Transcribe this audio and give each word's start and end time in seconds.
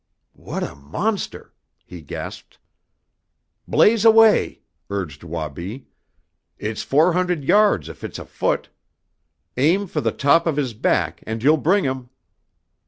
"What 0.33 0.63
a 0.63 0.73
monster!" 0.73 1.53
he 1.85 2.01
gasped. 2.01 2.57
"Blaze 3.67 4.03
away!" 4.03 4.61
urged 4.89 5.23
Wabi. 5.23 5.89
"It's 6.57 6.81
four 6.81 7.13
hundred 7.13 7.43
yards 7.43 7.87
if 7.87 8.03
it's 8.03 8.17
a 8.17 8.25
foot! 8.25 8.69
Aim 9.57 9.85
for 9.85 10.01
the 10.01 10.11
top 10.11 10.47
of 10.47 10.55
his 10.57 10.73
back 10.73 11.21
and 11.27 11.43
you'll 11.43 11.57
bring 11.57 11.83
him!" 11.83 12.09